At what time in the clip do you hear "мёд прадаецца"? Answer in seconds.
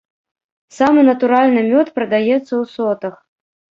1.71-2.41